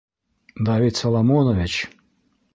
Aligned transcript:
Давид 0.65 0.95
Соломонович! 0.97 1.75